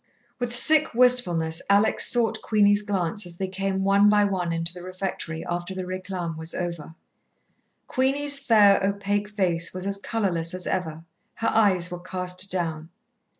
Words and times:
With 0.39 0.51
sick 0.51 0.95
wistfulness 0.95 1.61
Alex 1.69 2.07
sought 2.11 2.41
Queenie's 2.41 2.81
glance 2.81 3.27
as 3.27 3.37
they 3.37 3.47
came 3.47 3.83
one 3.83 4.09
by 4.09 4.25
one 4.25 4.51
into 4.51 4.73
the 4.73 4.81
refectory, 4.81 5.45
after 5.45 5.75
the 5.75 5.83
réclame 5.83 6.35
was 6.35 6.55
over. 6.55 6.95
Queenie's 7.85 8.39
fair, 8.39 8.83
opaque 8.83 9.29
face 9.29 9.75
was 9.75 9.85
as 9.85 9.99
colourless 9.99 10.55
as 10.55 10.65
ever, 10.65 11.03
her 11.35 11.49
eyes 11.49 11.91
were 11.91 11.99
cast 12.01 12.49
down. 12.49 12.89